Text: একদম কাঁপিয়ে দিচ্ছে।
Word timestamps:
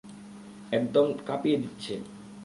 একদম 0.71 1.07
কাঁপিয়ে 1.25 1.57
দিচ্ছে। 1.57 1.93